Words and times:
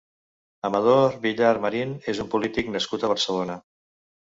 Amador 0.69 1.13
Villar 1.25 1.51
Marin 1.67 1.93
és 2.15 2.23
un 2.25 2.33
polític 2.33 2.75
nascut 2.79 3.09
a 3.09 3.13
Barcelona. 3.15 3.61